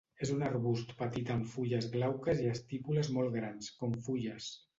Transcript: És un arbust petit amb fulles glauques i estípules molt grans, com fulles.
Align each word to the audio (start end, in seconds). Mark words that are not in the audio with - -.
És 0.25 0.29
un 0.35 0.39
arbust 0.45 0.93
petit 1.01 1.29
amb 1.33 1.45
fulles 1.51 1.85
glauques 1.97 2.41
i 2.47 2.49
estípules 2.55 3.11
molt 3.19 3.35
grans, 3.37 3.71
com 3.85 3.97
fulles. 4.09 4.51